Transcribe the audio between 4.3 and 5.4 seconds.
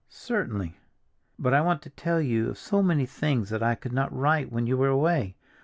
when you were away.